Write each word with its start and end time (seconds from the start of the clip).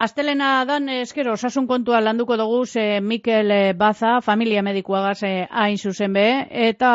Astelena 0.00 0.64
dan 0.64 0.88
eskero 0.88 1.34
osasun 1.36 1.66
kontua 1.68 1.98
landuko 2.00 2.38
dugu 2.40 2.64
ze 2.64 3.02
Mikel 3.04 3.50
eh, 3.52 3.74
Baza, 3.76 4.22
familia 4.24 4.62
medikuagaz 4.64 5.18
eh, 5.28 5.46
hain 5.50 5.76
zuzen 5.76 6.14
be, 6.16 6.24
eta 6.68 6.92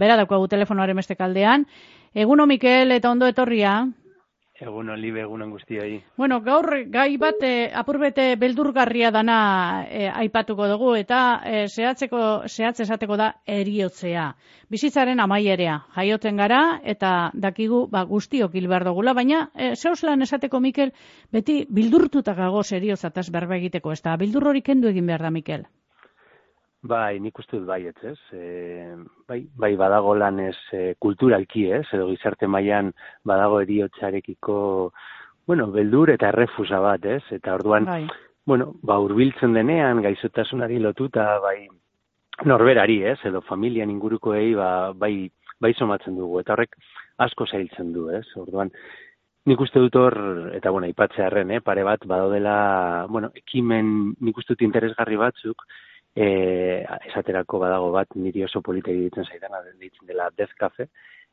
bera 0.00 0.16
daukagu 0.16 0.48
telefonoaren 0.48 0.96
beste 0.96 1.18
kaldean. 1.20 1.66
Eguno 2.14 2.46
Mikel 2.48 2.96
eta 2.96 3.10
ondo 3.10 3.28
etorria. 3.28 3.74
Egun 4.60 4.90
olibe, 4.92 5.22
egun 5.24 5.42
guztioi. 5.54 6.02
Bueno, 6.20 6.40
gaur 6.44 6.66
gai 6.92 7.16
bat 7.20 7.40
eh, 7.46 7.70
apurbete 7.82 8.26
beldurgarria 8.36 9.10
dana 9.14 9.36
eh, 9.88 10.10
aipatuko 10.22 10.68
dugu 10.68 10.90
eta 10.98 11.20
eh, 11.48 11.64
zehatzeko, 11.68 12.20
zehatz 12.46 12.80
esateko 12.84 13.16
da 13.16 13.30
eriotzea. 13.46 14.26
Bizitzaren 14.70 15.24
amaierea, 15.24 15.78
jaioten 15.96 16.36
gara 16.44 16.60
eta 16.84 17.30
dakigu 17.46 17.86
ba, 17.90 18.04
guztiok 18.04 18.54
hil 18.54 18.68
behar 18.68 18.84
dugula, 18.90 19.16
baina 19.16 19.46
eh, 19.54 19.74
zeuslan 19.76 20.28
esateko 20.28 20.60
Mikel 20.60 20.92
beti 21.32 21.62
bildurtuta 21.80 22.36
gago 22.36 22.60
eriozataz 22.80 23.30
berba 23.30 23.56
egiteko, 23.56 23.92
ez 23.96 24.02
da 24.02 24.16
bildur 24.20 24.52
hori 24.52 24.60
kendu 24.62 24.92
egin 24.92 25.06
behar 25.06 25.24
da 25.24 25.30
Mikel? 25.30 25.64
Bai, 26.80 27.18
nik 27.20 27.36
uste 27.38 27.58
dut 27.58 27.66
bai, 27.68 27.82
ez, 27.84 28.18
e, 28.32 28.94
bai, 29.28 29.42
bai 29.52 29.74
badago 29.76 30.14
lan 30.16 30.38
ez 30.40 30.56
e, 30.72 30.94
kulturalki, 30.98 31.66
ez, 31.76 31.84
edo 31.92 32.06
gizarte 32.08 32.48
mailan 32.48 32.88
badago 33.22 33.58
eriotxarekiko, 33.60 34.56
bueno, 35.46 35.66
beldur 35.74 36.14
eta 36.14 36.30
errefusa 36.32 36.80
bat, 36.80 37.04
ez, 37.04 37.22
eta 37.36 37.52
orduan, 37.58 37.84
bai. 37.84 38.06
bueno, 38.46 38.70
ba, 38.80 38.96
urbiltzen 38.98 39.52
denean, 39.52 40.00
gaizotasunari 40.00 40.80
lotuta, 40.80 41.26
bai, 41.44 41.68
norberari, 42.48 43.02
ez, 43.12 43.18
edo 43.28 43.44
familian 43.44 43.92
ingurukoei, 43.92 44.54
ba, 44.56 44.70
bai, 44.96 45.28
bai 45.60 45.74
somatzen 45.74 46.16
dugu, 46.16 46.40
eta 46.40 46.56
horrek 46.56 46.80
asko 47.20 47.44
zailtzen 47.44 47.92
du, 47.92 48.08
ez, 48.08 48.24
orduan, 48.40 48.72
Nik 49.48 49.62
uste 49.64 49.80
dut 49.80 49.94
hor, 49.96 50.14
eta 50.52 50.68
bueno, 50.68 50.84
ipatzearen, 50.90 51.48
eh, 51.56 51.62
pare 51.64 51.80
bat, 51.82 52.02
badodela, 52.06 53.06
bueno, 53.08 53.30
ekimen, 53.34 54.12
nik 54.20 54.36
uste 54.36 54.52
dut 54.52 54.66
interesgarri 54.66 55.16
batzuk, 55.16 55.64
e, 56.16 56.84
esaterako 57.10 57.60
badago 57.62 57.90
bat 57.94 58.14
niri 58.14 58.44
oso 58.44 58.62
polita 58.62 58.90
ditzen 58.90 59.24
zaidana 59.24 59.62
ditzen 59.78 60.06
dela 60.06 60.30
Death 60.36 60.54
Cafe 60.58 60.88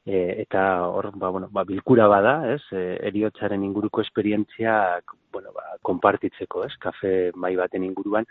e, 0.05 0.41
eta 0.43 0.63
hor 0.87 1.11
ba, 1.15 1.29
bueno, 1.29 1.49
ba, 1.51 1.63
bilkura 1.67 2.07
bada, 2.07 2.39
ez? 2.53 2.61
E, 2.71 2.97
eriotzaren 3.09 3.63
inguruko 3.63 4.01
esperientziak 4.01 5.15
bueno, 5.33 5.51
ba, 5.53 5.75
konpartitzeko, 5.83 6.63
ez? 6.65 6.73
Kafe 6.79 7.31
mai 7.35 7.55
baten 7.59 7.83
inguruan 7.83 8.27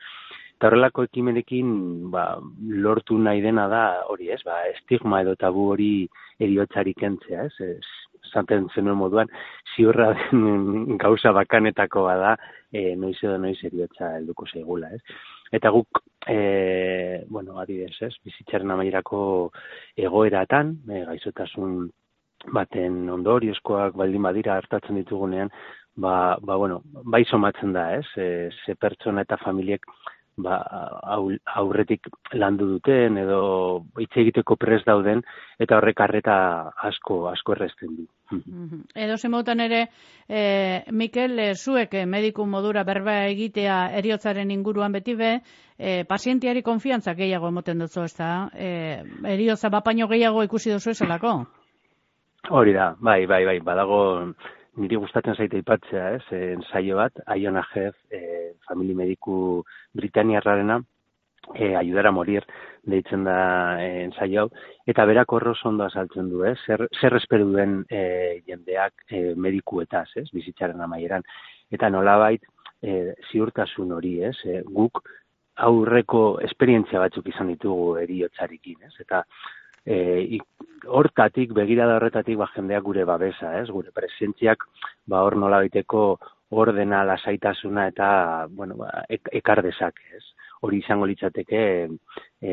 eta 0.57 0.71
horrelako 0.71 1.05
ekimenekin 1.05 1.69
ba, 2.11 2.39
lortu 2.87 3.19
nahi 3.21 3.43
dena 3.45 3.67
da 3.69 3.85
hori, 4.09 4.31
ez? 4.33 4.41
Ba, 4.47 4.63
estigma 4.73 5.21
edo 5.25 5.37
tabu 5.37 5.69
hori 5.75 5.93
eriotzari 6.41 6.97
kentzea, 6.97 7.45
ez? 7.51 7.75
ez 7.77 8.33
zanten 8.33 8.67
zenuen 8.75 8.97
moduan, 8.99 9.29
ziurra 9.75 10.11
gauza 11.05 11.33
bakanetako 11.37 12.07
bada, 12.09 12.35
e, 12.73 12.95
noiz 12.99 13.19
edo 13.23 13.37
noiz 13.39 13.59
eriotza 13.69 14.17
helduko 14.17 14.49
zaigula, 14.49 14.91
ez? 14.97 15.03
Eta 15.55 15.71
guk 15.75 16.01
e, 16.27 17.25
bueno, 17.29 17.59
adibidez, 17.61 17.97
ez, 18.03 18.15
bizitzaren 18.25 18.71
amaierako 18.71 19.21
egoeratan, 19.97 20.75
e, 20.91 21.05
gaizotasun 21.11 21.87
baten 22.53 23.07
ondoriozkoak 23.11 23.97
baldin 23.99 24.27
badira 24.27 24.57
hartatzen 24.59 24.99
ditugunean, 25.01 25.51
ba, 25.97 26.37
ba 26.43 26.57
bueno, 26.57 26.83
bai 27.05 27.25
somatzen 27.25 27.73
da, 27.77 27.89
ez, 27.97 28.07
e, 28.17 28.51
ze 28.65 28.75
pertsona 28.75 29.25
eta 29.27 29.39
familiek 29.43 29.87
ba, 30.37 30.57
aurretik 31.57 32.09
landu 32.37 32.67
duten 32.75 33.17
edo 33.21 33.41
hitz 34.01 34.13
egiteko 34.23 34.57
pres 34.61 34.83
dauden 34.85 35.23
eta 35.59 35.79
horrek 35.79 36.01
arreta 36.05 36.37
asko 36.91 37.27
asko 37.31 37.57
erresten 37.57 37.97
du. 37.97 38.07
Mhm. 38.37 38.83
Edo 38.95 39.17
zemotan 39.17 39.61
ere, 39.61 39.87
e, 40.29 40.83
Mikel, 40.91 41.39
e, 41.39 41.55
zuek 41.55 41.95
e, 41.95 42.07
mediku 42.07 42.47
modura 42.47 42.83
berba 42.85 43.21
egitea 43.31 43.79
eriotzaren 44.01 44.51
inguruan 44.51 44.93
beti 44.93 45.15
be, 45.15 45.33
e, 45.79 46.05
pazientiari 46.05 46.63
konfiantza 46.63 47.15
gehiago 47.15 47.49
emoten 47.49 47.79
dutzu, 47.79 48.03
ez 48.03 48.17
da? 48.17 48.51
E, 48.53 49.03
eriotza 49.37 49.71
bapaino 49.71 50.09
gehiago 50.09 50.43
ikusi 50.43 50.73
duzu 50.73 50.91
esalako? 50.91 51.37
Hori 52.51 52.73
da, 52.73 52.95
bai, 53.01 53.27
bai, 53.27 53.45
bai, 53.45 53.61
badago 53.61 54.01
niri 54.77 54.99
gustatzen 55.01 55.37
zaite 55.37 55.59
ipatzea, 55.61 56.11
ez, 56.19 56.25
ensaio 56.53 56.99
bat, 57.01 57.23
Aiona 57.33 57.63
Jef, 57.73 57.97
e, 58.13 58.53
famili 58.69 58.95
mediku 58.95 59.65
Britaniarrarena, 59.97 60.81
e, 61.55 61.75
ayudar 61.77 62.07
a 62.07 62.13
morir, 62.13 62.45
deitzen 62.85 63.25
da 63.25 63.39
e, 63.83 64.05
ensaio 64.05 64.45
hau, 64.45 64.51
eta 64.87 65.07
berak 65.09 65.33
horro 65.33 65.55
ondo 65.65 65.85
azaltzen 65.85 66.31
du, 66.31 66.45
ez, 66.45 66.59
zer, 66.67 66.87
zer 67.01 67.17
esperu 67.17 67.51
duen 67.53 67.79
e, 67.91 68.43
jendeak 68.47 69.07
e, 69.11 69.35
medikuetaz, 69.35 70.09
ez, 70.17 70.29
bizitzaren 70.35 70.81
amaieran, 70.81 71.25
eta 71.73 71.91
nolabait, 71.91 72.45
e, 72.83 73.15
ziurtasun 73.31 73.93
hori, 73.97 74.19
ez, 74.29 74.37
e, 74.45 74.63
guk 74.67 75.03
aurreko 75.67 76.39
esperientzia 76.45 77.01
batzuk 77.01 77.31
izan 77.33 77.49
ditugu 77.55 77.95
eriotzarekin, 78.03 78.83
ez, 78.91 78.93
eta 79.01 79.25
e, 79.87 80.39
hortatik, 80.87 81.53
begirada 81.55 81.97
horretatik, 81.97 82.37
ba, 82.41 82.51
jendeak 82.55 82.85
gure 82.85 83.05
babesa, 83.09 83.55
ez? 83.61 83.69
Gure 83.71 83.93
presentziak, 83.95 84.67
ba, 85.07 85.23
hor 85.23 85.39
nola 85.39 85.63
baiteko 85.65 86.07
ordena, 86.51 87.05
lasaitasuna 87.07 87.89
eta, 87.93 88.09
bueno, 88.51 88.77
ba, 88.83 88.91
ek, 89.11 89.31
ekar 89.41 89.63
dezak, 89.67 90.01
ez? 90.15 90.25
Hori 90.67 90.81
izango 90.83 91.07
litzateke 91.07 91.63
e, 92.43 92.53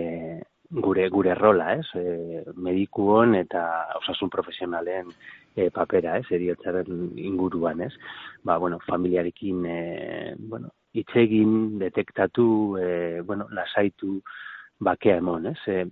gure 0.73 1.07
gure 1.13 1.35
rola, 1.37 1.73
ez? 1.77 1.87
E, 1.97 2.43
medikuon 2.55 3.35
eta 3.37 3.63
osasun 4.01 4.31
profesionalen 4.33 5.11
e, 5.55 5.69
papera, 5.73 6.17
ez? 6.21 6.29
Eriotzaren 6.33 7.11
inguruan, 7.21 7.83
ez? 7.85 7.93
Ba, 8.43 8.57
bueno, 8.57 8.79
familiarekin, 8.87 9.65
e, 9.65 9.79
bueno, 10.37 10.73
itzegin, 10.93 11.77
detektatu, 11.81 12.47
e, 12.81 13.21
bueno, 13.25 13.47
lasaitu, 13.51 14.19
bakea 14.83 15.17
emon, 15.21 15.47
ez? 15.53 15.59
E, 15.67 15.85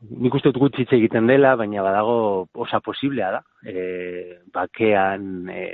nik 0.00 0.34
uste 0.34 0.52
dut 0.52 0.60
gutxitze 0.62 0.96
egiten 0.96 1.26
dela, 1.26 1.54
baina 1.58 1.82
badago 1.82 2.46
osa 2.64 2.80
posiblea 2.84 3.30
da, 3.34 3.40
e, 3.66 4.38
bakean 4.54 5.48
e, 5.50 5.64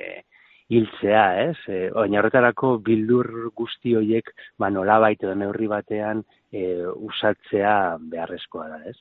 hiltzea, 0.73 1.25
ez? 1.45 1.59
E, 1.69 1.81
baina 1.95 2.21
horretarako 2.21 2.79
bildur 2.84 3.31
guzti 3.57 3.95
horiek 3.99 4.33
ba, 4.59 4.71
nolabait 4.73 5.23
edo 5.23 5.34
neurri 5.37 5.69
batean 5.69 6.25
e, 6.51 6.65
usatzea 7.11 7.77
beharrezkoa 8.01 8.69
da, 8.73 8.83
ez? 8.91 8.97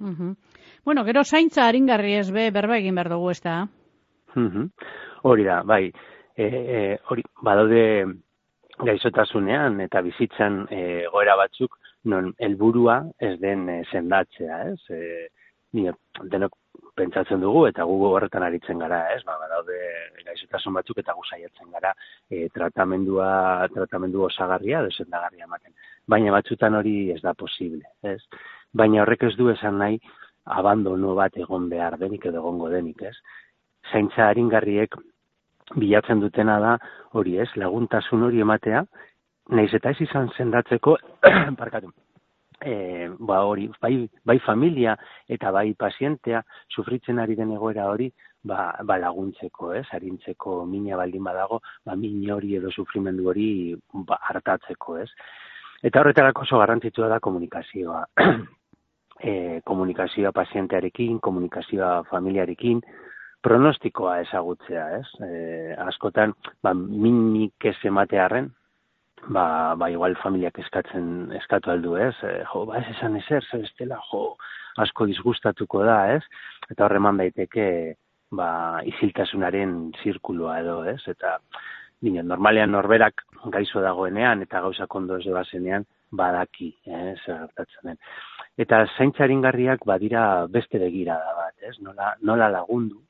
Mm 0.00 0.34
Bueno, 0.82 1.04
gero 1.06 1.22
zaintza 1.22 1.68
haringarri 1.68 2.16
ez 2.18 2.32
be, 2.34 2.48
berba 2.50 2.74
egin 2.80 2.96
behar 2.98 3.12
dugu 3.12 3.30
ez 3.30 3.40
da? 3.42 3.60
Mm 4.34 4.70
Hori 5.22 5.44
da, 5.46 5.60
bai, 5.62 5.92
e, 6.34 6.44
e, 6.46 6.78
hori, 7.10 7.22
badaude 7.46 7.82
gaizotasunean 8.82 9.78
eta 9.84 10.00
bizitzan 10.02 10.64
e, 10.70 10.80
goera 11.12 11.36
batzuk, 11.38 11.76
non 12.04 12.32
helburua 12.38 13.02
ez 13.18 13.38
den 13.40 13.68
e, 13.68 13.82
sendatzea, 13.90 14.62
ez? 14.72 14.80
E, 14.90 15.28
ni 15.72 15.86
denok 16.32 16.56
pentsatzen 16.96 17.40
dugu 17.40 17.64
eta 17.68 17.84
gu 17.88 17.96
horretan 18.08 18.44
aritzen 18.44 18.80
gara, 18.82 19.02
ez? 19.14 19.22
Ba, 19.24 19.38
badaude 19.40 19.78
gaizotasun 20.26 20.74
batzuk 20.76 20.98
eta 21.02 21.14
gu 21.16 21.24
saiatzen 21.28 21.70
gara 21.72 21.92
e, 22.28 22.48
tratamendua 22.54 23.68
tratamendu 23.74 24.26
osagarria 24.28 24.82
edo 24.82 24.90
sendagarria 24.92 25.48
ematen. 25.48 25.72
Baina 26.08 26.34
batzutan 26.34 26.76
hori 26.76 26.96
ez 27.14 27.20
da 27.22 27.34
posible, 27.38 27.84
ez? 28.02 28.20
Baina 28.72 29.02
horrek 29.02 29.28
ez 29.30 29.36
du 29.38 29.48
esan 29.52 29.78
nahi 29.78 30.00
abandono 30.58 31.14
bat 31.14 31.36
egon 31.38 31.68
behar 31.70 31.98
denik 32.00 32.26
edo 32.26 32.42
egongo 32.42 32.68
denik, 32.72 33.02
ez? 33.02 33.16
Zaintza 33.92 34.28
aringarriek 34.28 34.96
bilatzen 35.76 36.20
dutena 36.20 36.58
da 36.60 36.76
hori, 37.16 37.38
ez? 37.40 37.48
Laguntasun 37.56 38.26
hori 38.28 38.42
ematea, 38.44 38.84
naiz 39.50 39.72
eta 39.74 39.90
ez 39.90 40.00
izan 40.00 40.30
sendatzeko 40.36 40.96
parkatu. 41.60 41.92
E, 42.62 43.08
ba 43.18 43.40
hori, 43.42 43.66
bai, 43.82 44.08
bai 44.24 44.38
familia 44.38 44.94
eta 45.26 45.50
bai 45.50 45.72
pazientea 45.74 46.44
sufritzen 46.70 47.18
ari 47.18 47.34
den 47.34 47.50
egoera 47.56 47.88
hori 47.90 48.12
ba, 48.44 48.72
ba 48.86 48.98
laguntzeko, 48.98 49.72
ez, 49.74 49.86
harintzeko 49.90 50.62
mina 50.66 50.96
baldin 50.98 51.24
badago, 51.24 51.60
ba 51.86 51.96
min 51.96 52.22
hori 52.30 52.56
edo 52.58 52.70
sufrimendu 52.70 53.28
hori 53.30 53.48
ba, 54.06 54.18
hartatzeko, 54.28 54.98
ez. 55.02 55.08
Eta 55.82 56.00
horretarako 56.00 56.46
oso 56.46 56.58
garrantzitsua 56.62 57.08
da 57.10 57.20
komunikazioa. 57.20 58.04
e, 59.18 59.60
komunikazioa 59.70 60.32
pazientearekin, 60.32 61.18
komunikazioa 61.20 62.02
familiarekin, 62.10 62.82
pronostikoa 63.42 64.20
ezagutzea, 64.22 64.88
ez? 65.00 65.06
E, 65.26 65.74
askotan, 65.88 66.34
ba, 66.62 66.74
minik 66.74 67.70
ez 67.72 67.78
ematearen, 67.90 68.52
ba, 69.28 69.74
ba 69.74 69.90
igual 69.90 70.16
familiak 70.22 70.58
eskatzen 70.58 71.32
eskatu 71.38 71.70
aldu, 71.70 71.96
ez? 71.96 72.14
E, 72.22 72.42
jo, 72.52 72.64
ba 72.66 72.80
ez 72.80 72.88
esan 72.96 73.16
ezer, 73.20 73.44
zer 73.50 73.64
estela, 73.66 74.00
jo, 74.10 74.36
asko 74.82 75.06
disgustatuko 75.06 75.84
da, 75.86 75.98
ez? 76.16 76.22
Eta 76.70 76.86
horreman 76.86 77.20
daiteke, 77.20 77.66
ba, 78.32 78.80
iziltasunaren 78.88 79.92
zirkuloa 80.02 80.58
edo, 80.62 80.82
ez? 80.88 81.00
Eta, 81.08 81.38
dine, 82.02 82.24
normalean 82.26 82.72
norberak 82.74 83.22
gaizo 83.54 83.82
dagoenean 83.84 84.42
eta 84.42 84.60
gauza 84.64 84.88
kondo 84.90 85.18
ez 85.20 85.26
bazenean, 85.30 85.86
badaki, 86.12 86.72
ez, 86.86 87.18
gertatzen 87.26 87.92
den. 87.92 87.98
Eta 88.60 88.82
zaintzaringarriak 88.98 89.86
badira 89.88 90.46
beste 90.50 90.80
begira 90.82 91.16
da 91.20 91.34
bat, 91.38 91.54
ez? 91.62 91.76
Nola, 91.80 92.12
nola 92.20 92.50
lagundu, 92.52 93.00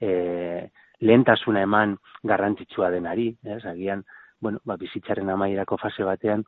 e, 0.00 0.68
lehentasuna 1.00 1.62
eman 1.62 1.94
garrantzitsua 2.26 2.90
denari, 2.90 3.28
ez, 3.46 3.62
agian, 3.68 4.02
bueno, 4.40 4.60
ba, 4.64 4.76
bizitzaren 4.80 5.30
amaierako 5.30 5.78
fase 5.80 6.04
batean, 6.06 6.44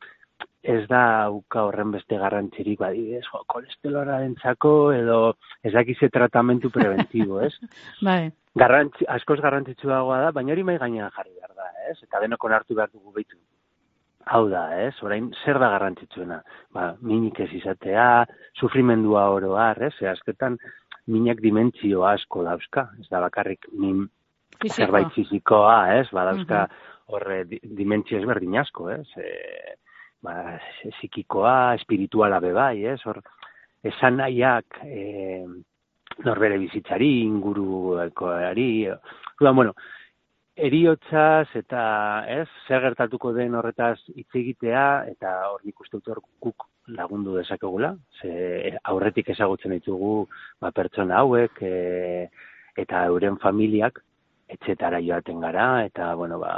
ez 0.62 0.86
da 0.88 1.30
uka 1.32 1.64
horren 1.68 1.92
beste 1.94 2.18
garrantzirik, 2.20 2.78
badidez, 2.80 3.22
jo, 3.26 3.42
kolesterolaren 3.48 4.32
entzako, 4.32 4.92
edo 4.92 5.20
ez 5.64 5.72
dakize 5.72 6.10
tratamentu 6.12 6.70
preventibo, 6.74 7.40
ez? 7.46 7.54
bai. 8.08 8.30
Garrantzi, 8.60 9.06
askoz 9.08 9.38
garrantzitsuagoa 9.40 10.18
da, 10.24 10.34
baina 10.36 10.52
hori 10.52 10.66
mai 10.66 10.76
gainean 10.82 11.12
jarri 11.14 11.32
behar 11.36 11.54
da, 11.54 11.70
ez? 11.90 11.96
Eta 12.02 12.20
denoko 12.20 12.50
hartu 12.50 12.76
behar 12.76 12.90
dugu 12.92 13.14
behitu. 13.14 13.38
Hau 14.30 14.44
da, 14.50 14.64
ez? 14.82 14.94
Orain, 15.06 15.30
zer 15.44 15.58
da 15.62 15.70
garrantzitsuena? 15.72 16.40
Ba, 16.76 16.90
minik 17.00 17.40
ez 17.40 17.50
izatea, 17.56 18.26
sufrimendua 18.58 19.28
oroar, 19.32 19.80
ez? 19.88 19.94
Asketan, 20.12 20.58
minak 21.10 21.40
dimentsio 21.40 22.04
asko 22.06 22.44
dauzka, 22.44 22.90
ez 23.00 23.08
da 23.08 23.22
bakarrik 23.22 23.70
min 23.72 24.08
zerbait 24.68 25.08
fizikoa, 25.14 25.78
ez? 25.96 26.08
Ba, 26.12 26.26
dauzka 26.32 26.66
horre 27.10 27.42
-huh. 27.44 27.60
dimentsio 27.76 28.18
ezberdin 28.18 28.58
asko, 28.58 28.90
ez? 28.90 29.06
E, 29.16 29.76
ba, 30.22 30.58
psikikoa, 30.98 31.74
espirituala 31.74 32.40
bebai, 32.40 32.84
ez? 32.86 33.00
Hor, 33.06 33.22
esan 33.82 34.20
nahiak 34.20 34.82
e, 34.84 35.46
norbere 36.24 36.58
bizitzari, 36.58 37.22
ingurukoari, 37.22 38.70
Dudan, 39.38 39.56
bueno, 39.56 39.74
eriotzaz 40.60 41.48
eta 41.56 41.82
ez, 42.28 42.48
zer 42.68 42.82
gertatuko 42.84 43.32
den 43.32 43.54
horretaz 43.56 43.96
hitz 44.12 44.28
egitea 44.42 44.84
eta 45.14 45.32
hor 45.48 45.62
nik 45.64 45.80
uste 45.80 46.00
dut 46.04 46.20
guk 46.44 46.66
lagundu 46.98 47.36
dezakegula, 47.38 47.94
ze 48.20 48.76
aurretik 48.92 49.30
ezagutzen 49.32 49.72
ditugu 49.78 50.26
ba, 50.60 50.70
pertsona 50.70 51.22
hauek 51.22 51.62
e, 51.62 52.28
eta 52.76 53.04
euren 53.08 53.38
familiak 53.40 54.02
etxetara 54.54 55.00
joaten 55.04 55.40
gara, 55.40 55.66
eta, 55.86 56.12
bueno, 56.18 56.38
ba, 56.42 56.52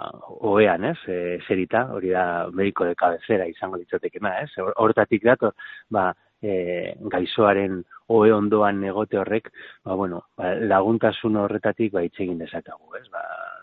oean, 0.48 0.84
ez, 0.92 0.98
e, 1.06 1.38
zerita, 1.46 1.86
hori 1.92 2.12
da 2.14 2.24
mediko 2.52 2.86
de 2.88 2.96
cabecera 2.98 3.46
izango 3.50 3.80
ditzotekena, 3.80 4.36
ez, 4.42 4.50
hortatik 4.76 5.24
dator, 5.28 5.54
ba, 5.92 6.10
e, 6.42 6.94
gaizoaren 7.14 7.82
oe 8.12 8.32
ondoan 8.34 8.82
egote 8.84 9.20
horrek, 9.20 9.50
ba, 9.84 9.96
bueno, 9.98 10.24
ba, 10.38 10.54
laguntasun 10.74 11.36
horretatik, 11.44 11.92
ba, 11.96 12.04
itxegin 12.08 12.40
dezakagu, 12.42 12.96
ez, 13.00 13.06
ba, 13.12 13.22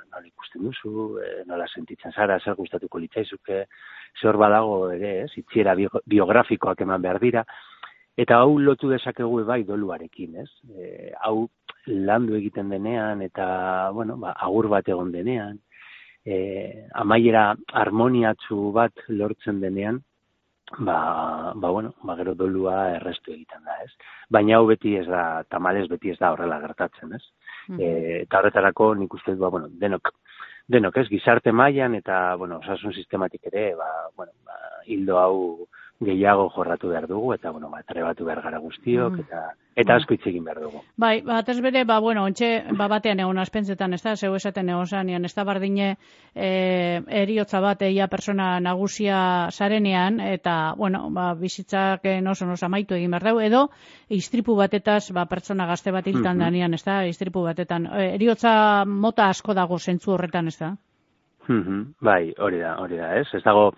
nola 0.09 0.25
ikusten 0.27 0.67
duzu, 0.67 0.93
e, 1.23 1.31
nola 1.49 1.67
sentitzen 1.67 2.13
zara, 2.15 2.39
zer 2.39 2.57
gustatuko 2.59 3.01
litzaizuke, 3.01 3.65
zer 4.21 4.37
badago 4.41 4.91
ere, 4.93 5.15
ez, 5.25 5.31
itxiera 5.41 5.75
biografikoak 6.05 6.85
eman 6.85 7.01
behar 7.01 7.21
dira, 7.21 7.45
eta 8.17 8.41
hau 8.41 8.57
lotu 8.59 8.89
dezakegu 8.89 9.43
bai 9.45 9.63
doluarekin, 9.63 10.35
ez, 10.43 10.49
e, 10.75 11.11
hau 11.21 11.47
landu 11.87 12.35
egiten 12.35 12.69
denean, 12.69 13.21
eta, 13.21 13.91
bueno, 13.93 14.17
ba, 14.17 14.33
agur 14.47 14.67
bat 14.67 14.87
egon 14.89 15.11
denean, 15.11 15.59
e, 16.25 16.87
amaiera 16.93 17.55
harmoniatzu 17.73 18.71
bat 18.75 18.93
lortzen 19.07 19.61
denean, 19.61 20.01
ba, 20.77 21.53
ba, 21.55 21.69
bueno, 21.69 21.93
ba, 22.03 22.15
gero 22.19 22.35
dolua 22.35 22.95
errestu 22.97 23.33
egiten 23.33 23.63
da, 23.65 23.79
ez? 23.83 23.91
Baina 24.29 24.57
hau 24.57 24.67
beti 24.69 24.95
ez 24.99 25.07
da, 25.07 25.43
tamales 25.49 25.87
beti 25.89 26.11
ez 26.13 26.19
da 26.19 26.33
horrela 26.33 26.59
gertatzen, 26.61 27.15
ez? 27.17 27.23
E, 27.77 27.87
eta 28.23 28.39
horretarako 28.39 28.93
nik 28.97 29.13
uste 29.13 29.35
ba, 29.39 29.49
bueno, 29.49 29.69
denok, 29.81 30.11
denok 30.69 30.97
ez, 31.01 31.07
gizarte 31.09 31.51
mailan 31.51 31.95
eta, 31.97 32.35
bueno, 32.37 32.59
osasun 32.63 32.93
sistematik 32.93 33.49
ere, 33.51 33.73
ba, 33.79 33.89
bueno, 34.15 34.33
ba, 34.45 34.59
hildo 34.85 35.17
hau 35.17 35.35
gehiago 35.99 36.47
jorratu 36.55 36.89
behar 36.89 37.07
dugu, 37.07 37.33
eta, 37.33 37.51
bueno, 37.51 37.69
ba, 37.69 37.81
trebatu 37.83 38.25
behar 38.25 38.41
gara 38.41 38.59
guztiok, 38.63 39.17
mm. 39.17 39.25
eta, 39.25 39.41
eta 39.83 39.97
asko 39.99 40.15
hitz 40.15 40.27
egin 40.31 40.45
behar 40.47 40.61
dugu. 40.63 40.79
Bai, 40.97 41.19
bat 41.27 41.49
ez 41.51 41.57
bere, 41.59 41.83
ba, 41.87 41.97
bueno, 41.99 42.23
ontxe, 42.29 42.49
ba, 42.79 42.87
batean 42.91 43.19
egon 43.19 43.41
aspentzetan, 43.43 43.93
ez 43.97 44.01
da, 44.05 44.15
zeu 44.15 44.31
esaten 44.37 44.71
egon 44.71 44.87
zanian, 44.87 45.27
ez 45.27 45.33
da 45.35 45.43
bardine 45.43 45.89
e, 46.33 46.49
eriotza 47.23 47.59
bat 47.63 47.83
eia 47.83 48.07
persona 48.07 48.51
nagusia 48.63 49.19
zarenean, 49.51 50.21
eta, 50.23 50.73
bueno, 50.79 51.09
ba, 51.11 51.33
bizitzak 51.35 52.07
oso 52.31 52.47
nosa 52.47 52.69
maitu 52.71 52.95
egin 52.95 53.11
behar 53.11 53.33
dugu, 53.33 53.43
edo, 53.43 53.65
istripu 54.07 54.55
batetaz, 54.55 55.11
ba, 55.11 55.27
pertsona 55.27 55.67
gazte 55.67 55.91
bat 55.91 56.07
hiltan 56.07 56.37
mm 56.37 56.39
-hmm. 56.39 56.45
danean, 56.45 56.73
ez 56.73 56.83
da, 56.85 57.03
istripu 57.05 57.43
batetan. 57.43 57.87
E, 57.91 58.13
eriotza 58.15 58.85
mota 58.85 59.27
asko 59.27 59.53
dago 59.53 59.77
zentzu 59.77 60.13
horretan, 60.13 60.47
ez 60.47 60.59
da? 60.59 60.77
Mm 61.49 61.93
Bai, 62.01 62.33
hori 62.37 62.59
da, 62.59 62.75
hori 62.77 62.97
da, 62.97 63.15
ez? 63.19 63.27
Ez 63.33 63.43
dago, 63.43 63.73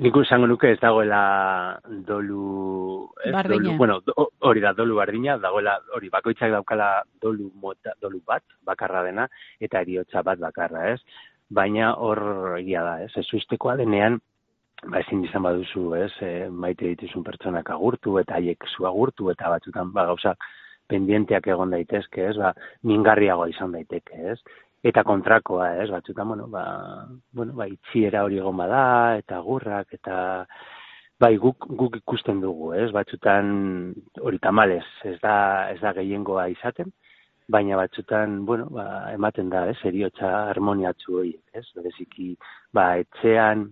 Nik 0.00 0.16
esango 0.16 0.46
nuke 0.48 0.70
ez 0.72 0.78
dagoela 0.80 1.78
dolu... 2.08 3.10
Ez, 3.28 3.32
dolu 3.44 3.74
bueno, 3.76 3.98
hori 4.48 4.62
da, 4.64 4.72
dolu 4.72 4.96
bardina, 4.96 5.36
dagoela, 5.38 5.76
hori, 5.92 6.08
bakoitzak 6.08 6.54
daukala 6.54 7.02
dolu, 7.20 7.50
mota, 7.60 7.92
dolu 8.00 8.22
bat, 8.26 8.42
bakarra 8.64 9.02
dena, 9.04 9.26
eta 9.60 9.82
eriotza 9.84 10.22
bat 10.24 10.40
bakarra, 10.40 10.86
ez? 10.94 10.98
Baina 11.52 11.92
hor 12.00 12.22
egia 12.56 12.86
da, 12.86 12.96
ez? 13.04 13.10
Ez 13.20 13.28
ustekoa 13.36 13.76
denean, 13.82 14.16
ba, 14.86 15.02
ezin 15.04 15.26
izan 15.28 15.44
baduzu, 15.44 15.84
ez? 16.00 16.10
E, 16.24 16.32
maite 16.48 16.88
dituzun 16.94 17.28
pertsonak 17.28 17.68
agurtu, 17.76 18.16
eta 18.22 18.40
haiek 18.40 18.64
zu 18.72 18.88
agurtu, 18.88 19.28
eta 19.34 19.52
batzutan, 19.52 19.92
ba, 19.92 20.08
gauzak 20.08 20.40
pendienteak 20.88 21.52
egon 21.52 21.76
daitezke, 21.76 22.30
ez? 22.32 22.36
Ba, 22.40 22.54
mingarriagoa 22.88 23.52
izan 23.52 23.76
daiteke, 23.76 24.24
ez? 24.32 24.40
Eta 24.82 25.04
kontrakoa, 25.06 25.68
ez, 25.82 25.90
batzutan, 25.90 26.28
bueno, 26.28 26.48
ba, 26.50 26.64
bueno, 27.32 27.54
ba, 27.54 27.68
itxiera 27.70 28.24
hori 28.26 28.40
egon 28.42 28.56
bada, 28.58 29.16
eta 29.20 29.38
gurrak, 29.46 29.94
eta, 29.94 30.16
bai, 31.22 31.36
guk, 31.38 31.68
guk 31.78 32.00
ikusten 32.00 32.40
dugu, 32.42 32.72
ez, 32.74 32.90
batzutan, 32.94 33.92
hori 34.20 34.40
tamales, 34.42 34.86
ez 35.06 35.18
da, 35.22 35.36
ez 35.70 35.78
da 35.80 35.94
gehiengoa 35.98 36.48
izaten, 36.50 36.90
baina 37.52 37.78
batzutan, 37.78 38.42
bueno, 38.48 38.66
ba, 38.74 38.88
ematen 39.12 39.52
da, 39.54 39.68
ez, 39.70 39.78
eriotza 39.86 40.32
harmoniatzu 40.50 41.20
hori, 41.20 41.36
ez, 41.54 41.64
bereziki, 41.78 42.32
ba, 42.74 42.96
etxean, 43.04 43.68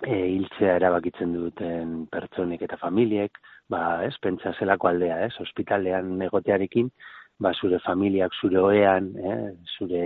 e, 0.00 0.16
hiltzea 0.16 0.78
erabakitzen 0.80 1.36
duten 1.36 1.94
pertsonek 2.12 2.64
eta 2.64 2.80
familiek, 2.80 3.36
ba, 3.68 4.04
ez, 4.06 4.14
pentsa 4.22 4.54
zelako 4.58 4.88
aldea, 4.88 5.20
ez, 5.26 5.34
ospitalean 5.44 6.16
negotearekin, 6.18 6.90
ba, 7.38 7.52
zure 7.54 7.80
familiak, 7.84 8.34
zure 8.40 8.60
oean, 8.60 9.12
eh, 9.18 9.52
zure, 9.76 10.04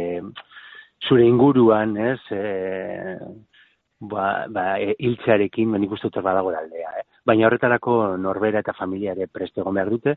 zure 1.08 1.26
inguruan, 1.26 1.96
ez, 1.96 2.20
e, 2.30 3.16
ba, 4.00 4.46
ba, 4.50 4.66
e, 4.80 4.96
iltzearekin, 4.98 5.72
ben 5.72 5.86
ikustu 5.88 6.10
badago 6.20 6.50
aldea. 6.50 6.90
Eh. 6.98 7.06
Baina 7.24 7.46
horretarako 7.46 8.16
norbera 8.18 8.60
eta 8.60 8.74
familiare 8.74 9.28
preste 9.30 9.62
egon 9.62 9.78
behar 9.78 9.90
dute, 9.90 10.16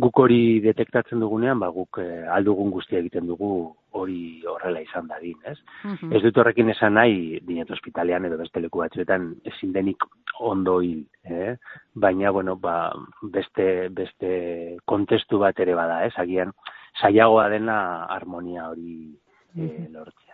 guk 0.00 0.18
hori 0.24 0.60
detektatzen 0.64 1.20
dugunean, 1.20 1.60
ba, 1.60 1.68
guk 1.70 1.98
eh, 2.02 2.24
aldugun 2.32 2.70
guztia 2.72 2.98
egiten 2.98 3.26
dugu 3.28 3.52
hori 3.92 4.42
horrela 4.48 4.80
izan 4.80 5.08
dadin, 5.08 5.36
ez? 5.44 5.58
Uh 5.84 6.12
Ez 6.16 6.22
dut 6.24 6.38
horrekin 6.38 6.70
esan 6.72 6.94
nahi, 6.94 7.40
dinet 7.46 7.70
ospitalean 7.70 8.24
edo 8.24 8.38
beste 8.40 8.60
leku 8.60 8.80
batzuetan, 8.80 9.34
ezin 9.44 9.72
denik 9.72 10.04
ondo 10.40 10.80
hil, 10.80 11.04
eh? 11.24 11.56
baina, 11.94 12.32
bueno, 12.32 12.56
ba, 12.56 12.92
beste, 13.22 13.88
beste 13.90 14.78
kontestu 14.86 15.38
bat 15.38 15.60
ere 15.60 15.74
bada, 15.74 16.04
ez? 16.06 16.12
Agian, 16.16 16.52
saiagoa 17.00 17.48
dena 17.52 17.78
harmonia 18.16 18.68
hori 18.70 19.12
eh, 19.56 19.88
lortzea. 19.90 20.31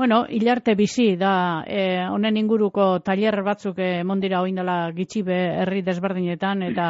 Bueno, 0.00 0.24
hilarte 0.26 0.74
bizi 0.74 1.14
da, 1.20 1.62
eh, 1.68 2.06
honen 2.08 2.38
inguruko 2.40 2.84
tailer 3.04 3.42
batzuk 3.44 3.76
eh, 3.84 4.02
mondira 4.02 4.38
oindala 4.40 4.76
gitxi 4.96 5.20
be 5.26 5.36
herri 5.60 5.82
desberdinetan, 5.84 6.62
eta, 6.70 6.86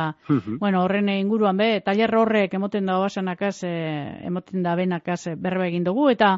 bueno, 0.60 0.84
horren 0.84 1.08
inguruan 1.16 1.58
be, 1.58 1.80
tailer 1.82 2.14
horrek 2.14 2.54
emoten 2.54 2.86
da 2.86 3.00
oasanakaz, 3.02 3.64
eh, 3.66 4.20
emoten 4.30 4.62
da 4.62 4.76
benakaz 4.78 5.18
eh, 5.26 5.34
berba 5.34 5.66
egin 5.66 5.88
dugu, 5.88 6.06
eta 6.12 6.36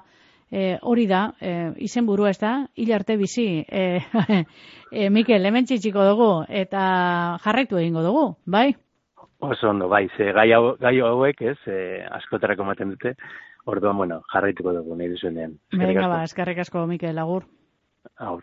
eh, 0.49 0.79
hori 0.81 1.05
da, 1.11 1.21
eh, 1.43 1.75
izen 1.91 2.09
burua 2.09 2.33
ez 2.33 2.39
da, 2.41 2.55
hilarte 2.75 3.19
bizi, 3.21 3.47
eh, 3.69 4.01
eh, 4.41 5.11
Mikel, 5.11 5.45
hemen 5.45 5.69
txitsiko 5.69 6.09
dugu, 6.09 6.33
eta 6.49 7.37
jarraitu 7.45 7.85
egingo 7.85 8.01
dugu, 8.09 8.25
bai? 8.47 8.71
Oso 9.45 9.69
ondo, 9.75 9.93
bai, 9.93 10.07
ze 10.17 10.33
gai, 10.33 10.49
gai 10.81 10.99
hauek, 11.05 11.41
ez, 11.53 11.59
eh, 11.67 12.01
askotarako 12.17 12.65
ematen 12.65 12.97
dute, 12.97 13.19
Orduan, 13.65 13.97
bueno, 13.97 14.23
jarraituko 14.33 14.73
dugu 14.75 14.97
nahi 14.99 15.13
duzuenean. 15.13 15.53
Venga, 15.77 16.07
ba, 16.11 16.23
eskerrik 16.25 16.59
asko, 16.65 16.87
Mikel, 16.91 17.19
agur. 17.23 17.45
Agur. 18.17 18.41